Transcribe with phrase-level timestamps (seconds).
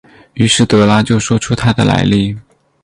[0.33, 2.35] 于是德拉就说出他的来历。